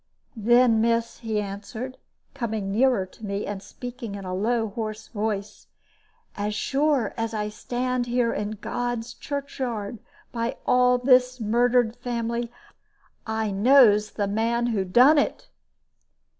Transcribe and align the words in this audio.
"Then, 0.35 0.81
miss," 0.81 1.19
he 1.19 1.39
answered, 1.39 1.99
coming 2.33 2.71
nearer 2.71 3.05
to 3.05 3.23
me, 3.23 3.45
and 3.45 3.61
speaking 3.61 4.15
in 4.15 4.25
a 4.25 4.33
low, 4.33 4.69
hoarse 4.69 5.09
voice, 5.09 5.67
"as 6.35 6.55
sure 6.55 7.13
as 7.17 7.35
I 7.35 7.49
stand 7.49 8.07
here 8.07 8.33
in 8.33 8.57
God's 8.61 9.13
churchyard, 9.13 9.99
by 10.31 10.57
all 10.65 10.97
this 10.97 11.39
murdered 11.39 11.95
family, 11.95 12.51
I 13.27 13.51
knows 13.51 14.13
the 14.13 14.27
man 14.27 14.65
who 14.73 14.85
done 14.85 15.19
it!" 15.19 15.49